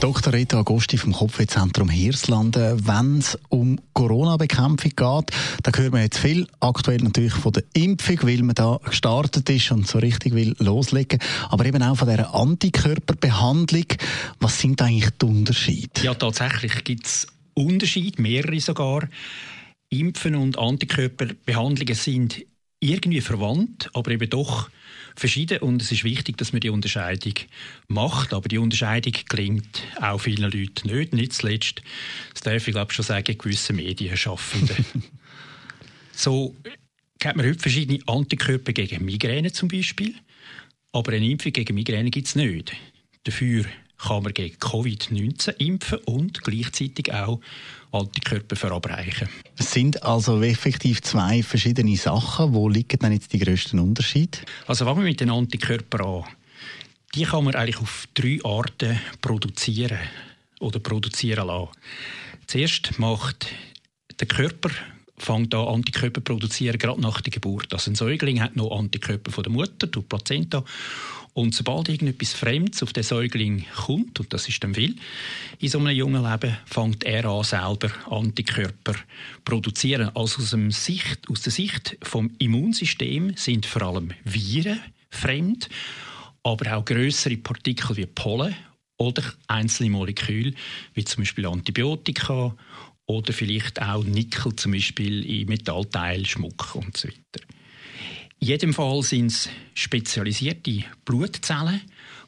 [0.00, 0.34] Dr.
[0.34, 2.86] Rita Agosti vom Kopfwehzentrum Hirslanden.
[2.86, 5.30] Wenn es um Corona-Bekämpfung geht,
[5.62, 6.46] da hören wir jetzt viel.
[6.60, 11.18] Aktuell natürlich von der Impfung, weil man da gestartet ist und so richtig will loslegen.
[11.48, 13.86] Aber eben auch von dieser Antikörperbehandlung.
[14.38, 16.02] Was sind eigentlich die Unterschiede?
[16.02, 19.08] Ja, tatsächlich gibt es Unterschiede, mehrere sogar.
[19.88, 22.44] Impfen und Antikörperbehandlungen sind
[22.80, 24.70] irgendwie verwandt, aber eben doch
[25.16, 27.34] verschieden und es ist wichtig, dass man die Unterscheidung
[27.88, 31.82] macht, aber die Unterscheidung klingt auch vielen Leuten nicht, nicht zuletzt,
[32.34, 34.84] das darf ich glaube schon sagen, gewissen Medienschaffenden.
[36.12, 36.54] so
[37.24, 40.14] hat man heute verschiedene Antikörper gegen Migräne zum Beispiel,
[40.92, 42.72] aber eine Impfung gegen Migräne gibt es nicht.
[43.24, 43.64] Dafür
[43.98, 47.40] kann man gegen Covid-19 impfen und gleichzeitig auch
[47.92, 49.28] Antikörper verabreichen.
[49.56, 52.52] Es sind also effektiv zwei verschiedene Sachen.
[52.52, 54.38] Wo liegen denn jetzt die grössten Unterschiede?
[54.66, 56.24] Also fangen wir mit den Antikörpern an.
[57.14, 59.98] Die kann man eigentlich auf drei Arten produzieren
[60.60, 61.70] oder produzieren lassen.
[62.46, 63.46] Zuerst macht
[64.20, 64.70] der Körper
[65.18, 67.72] fängt an, Antikörper zu produzieren, gerade nach der Geburt.
[67.72, 70.64] Also ein Säugling hat noch Antikörper von der Mutter, durch Plazenta.
[71.36, 74.96] Und sobald irgendetwas Fremdes auf den Säugling kommt, und das ist dann viel,
[75.58, 80.10] in so einem jungen Leben, fängt er an, selber Antikörper zu produzieren.
[80.14, 84.80] Also aus, dem Sicht, aus der Sicht vom Immunsystem sind vor allem Viren
[85.10, 85.68] fremd,
[86.42, 88.56] aber auch größere Partikel wie Pollen
[88.96, 90.54] oder einzelne Moleküle,
[90.94, 92.54] wie zum Beispiel Antibiotika
[93.06, 97.46] oder vielleicht auch Nickel, zum Beispiel in Metallteil, Schmuck und so weiter.
[98.40, 101.80] In jedem Fall sind es spezialisierte Blutzellen,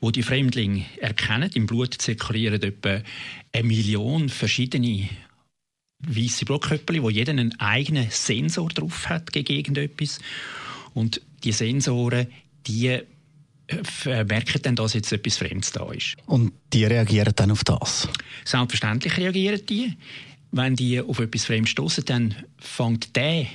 [0.00, 1.50] wo die, die Fremdlinge erkennen.
[1.54, 3.00] Im Blut zirkulieren etwa
[3.52, 5.08] eine Million verschiedene
[6.00, 10.18] weiße Blutkörper, wo jeder einen eigenen Sensor drauf hat gegen irgendetwas.
[10.92, 12.26] Und die Sensoren,
[12.66, 16.16] die äh, merken dann, dass jetzt etwas Fremdes da ist.
[16.26, 18.08] Und die reagieren dann auf das?
[18.44, 19.96] Selbstverständlich reagieren die.
[20.56, 23.46] Wenn die auf etwas Fremdes stoßen, dann fängt der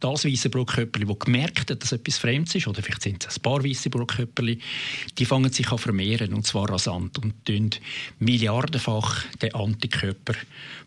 [0.00, 3.42] das weiße Blutkörperli, das gemerkt hat, dass etwas Fremdes ist, oder vielleicht sind es ein
[3.42, 4.58] paar weiße Blutkörperli,
[5.18, 7.68] die fangen sich an vermehren, und zwar rasant, und tun
[8.18, 10.34] milliardenfach den Antikörper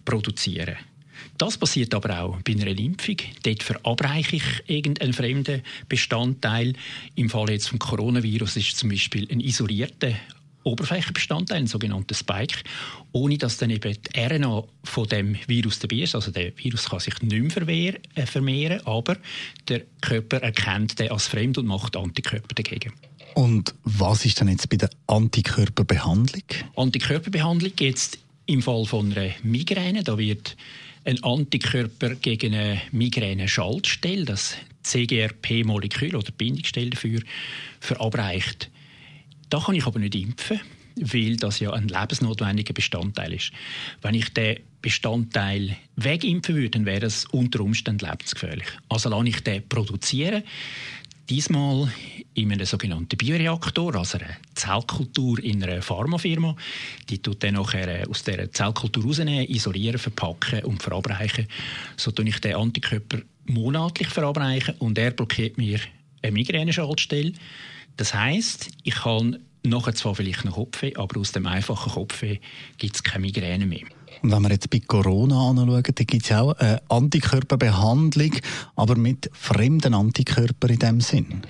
[0.04, 0.78] produzieren.
[1.38, 3.18] Das passiert aber auch bei einer Impfung.
[3.44, 6.74] Dort verabreiche ich irgendeinen fremden Bestandteil.
[7.14, 10.14] Im Fall jetzt vom Coronavirus ist zum Beispiel ein isolierter
[10.64, 12.60] Oberflächenbestandteil, ein sogenannter Spike,
[13.12, 16.16] ohne dass dann eben die RNA von dem Virus dabei ist.
[16.16, 19.18] Also der Virus kann sich nicht mehr äh, vermehren, aber
[19.68, 22.94] der Körper erkennt den als fremd und macht Antikörper dagegen.
[23.34, 26.44] Und was ist denn jetzt bei der Antikörperbehandlung?
[26.76, 30.58] Antikörperbehandlung jetzt im Fall von einer Migräne, da wird
[31.06, 37.22] ein Antikörper gegen eine Migräne-Schaltstelle, das CGRP-Molekül oder Bindungsstelle dafür,
[37.80, 38.70] verabreicht.
[39.52, 40.62] Da kann ich aber nicht impfen,
[40.96, 43.52] weil das ja ein lebensnotwendiger Bestandteil ist.
[44.02, 48.68] Wenn ich den Bestandteil wegimpfen würde, dann wäre das unter Umständen lebensgefährlich.
[48.88, 50.44] Also lasse ich den produzieren,
[51.30, 51.92] diesmal
[52.34, 56.56] in einem sogenannten Bioreaktor, also einer Zellkultur in einer Pharmafirma.
[57.10, 61.48] Die tut dann nachher aus dieser Zellkultur rausnehmen, isolieren, verpacken und verabreichen.
[61.98, 65.82] So tue ich den Antikörper monatlich verabreichen und er blockiert mir
[66.22, 67.34] eine Migräne-Schaltstelle.
[67.98, 72.40] Das heißt, ich kann nachher zwar vielleicht noch Kopfweh, aber aus dem einfachen Kopfweh
[72.78, 73.86] gibt es keine Migräne mehr.
[74.22, 78.36] Und wenn wir jetzt bei Corona anschauen, da gibt es ja auch eine Antikörperbehandlung,
[78.76, 81.42] aber mit fremden Antikörpern in dem Sinn.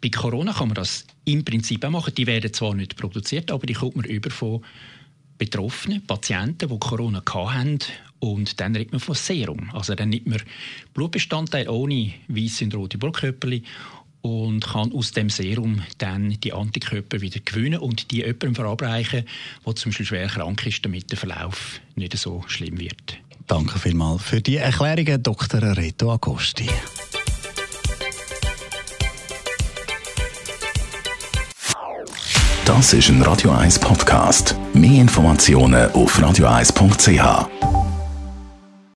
[0.00, 2.14] Bei Corona kann man das im Prinzip auch machen.
[2.14, 4.62] Die werden zwar nicht produziert, aber die kommt man über von
[5.38, 7.78] Betroffenen, Patienten, die Corona hatten.
[8.24, 9.70] Und dann redet man von Serum.
[9.74, 10.40] Also dann nimmt man
[10.94, 13.50] Blutbestandteile ohne weiße und rote Blutkörper
[14.22, 19.24] und kann aus dem Serum dann die Antikörper wieder gewinnen und die jemandem verabreichen,
[19.66, 23.18] der zum Beispiel schwer krank ist, damit der Verlauf nicht so schlimm wird.
[23.46, 25.76] Danke vielmals für die Erklärungen, Dr.
[25.76, 26.70] Reto Agosti.
[32.64, 34.56] Das ist ein Radio 1 Podcast.
[34.72, 37.83] Mehr Informationen auf radio1.ch.